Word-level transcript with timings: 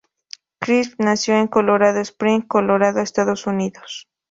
Crisp 0.57 0.99
nació 0.99 1.37
en 1.37 1.47
Colorado 1.47 2.01
Springs, 2.03 2.47
Colorado, 2.47 3.01
Estados 3.01 3.45
Unidos. 3.45 4.07